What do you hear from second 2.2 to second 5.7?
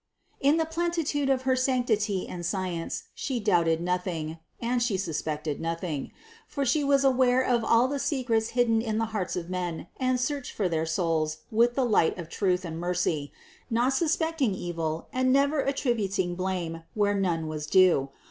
and science She doubted nothing, She suspected